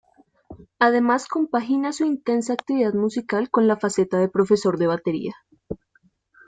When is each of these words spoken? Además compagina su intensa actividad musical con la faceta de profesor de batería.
Además 0.79 1.27
compagina 1.27 1.93
su 1.93 2.05
intensa 2.05 2.53
actividad 2.53 2.95
musical 2.95 3.51
con 3.51 3.67
la 3.67 3.77
faceta 3.77 4.17
de 4.17 4.29
profesor 4.29 4.79
de 4.79 4.87
batería. 4.87 5.35